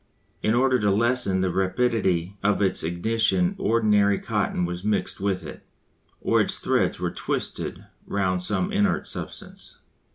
[0.41, 5.63] In order to lessen the rapidity of its ignition ordinary cotton was mixed with it,
[6.19, 9.77] or its threads were twisted round some inert substance.